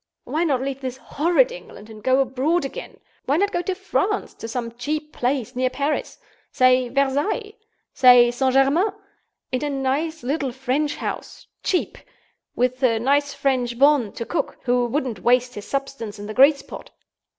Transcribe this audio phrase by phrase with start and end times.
[0.23, 2.99] Why not leave this horrid England and go abroad again?
[3.27, 6.17] Why not go to France, to some cheap place near Paris?
[6.51, 7.53] Say Versailles?
[7.93, 8.51] say St.
[8.51, 8.89] Germain?
[9.51, 11.99] In a nice little French house—cheap?
[12.55, 16.89] With a nice French bonne to cook—who wouldn't waste his substance in the grease pot?